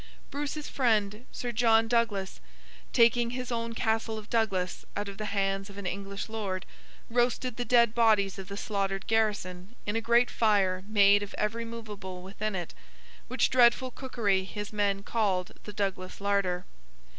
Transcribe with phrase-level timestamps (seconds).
[0.31, 2.39] Bruce's friend Sir John Douglas,
[2.91, 6.65] taking his own Castle of Douglas out of the hands of an English Lord,
[7.07, 11.65] roasted the dead bodies of the slaughtered garrison in a great fire made of every
[11.65, 12.73] movable within it;
[13.27, 16.65] which dreadful cookery his men called the Douglas Larder.